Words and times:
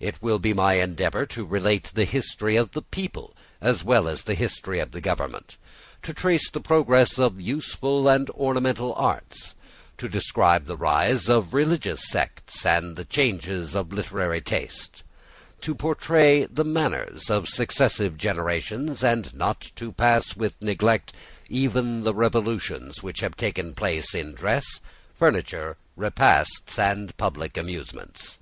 It 0.00 0.20
will 0.20 0.40
be 0.40 0.52
my 0.52 0.72
endeavour 0.72 1.24
to 1.26 1.44
relate 1.46 1.92
the 1.94 2.04
history 2.04 2.56
of 2.56 2.72
the 2.72 2.82
people 2.82 3.36
as 3.60 3.84
well 3.84 4.08
as 4.08 4.22
the 4.22 4.34
history 4.34 4.80
of 4.80 4.90
the 4.90 5.00
government, 5.00 5.56
to 6.02 6.12
trace 6.12 6.50
the 6.50 6.58
progress 6.58 7.16
of 7.16 7.40
useful 7.40 8.08
and 8.08 8.28
ornamental 8.30 8.92
arts, 8.94 9.54
to 9.98 10.08
describe 10.08 10.64
the 10.64 10.76
rise 10.76 11.28
of 11.28 11.54
religious 11.54 12.00
sects 12.08 12.66
and 12.66 12.96
the 12.96 13.04
changes 13.04 13.76
of 13.76 13.92
literary 13.92 14.40
taste, 14.40 15.04
to 15.60 15.76
portray 15.76 16.44
the 16.46 16.64
manners 16.64 17.30
of 17.30 17.48
successive 17.48 18.16
generations 18.18 19.04
and 19.04 19.32
not 19.32 19.60
to 19.76 19.92
pass 19.92 20.32
by 20.32 20.40
with 20.42 20.60
neglect 20.60 21.12
even 21.48 22.02
the 22.02 22.14
revolutions 22.16 23.00
which 23.04 23.20
have 23.20 23.36
taken 23.36 23.76
place 23.76 24.12
in 24.12 24.34
dress, 24.34 24.80
furniture, 25.16 25.76
repasts, 25.96 26.76
and 26.80 27.16
public 27.16 27.56
amusements. 27.56 28.38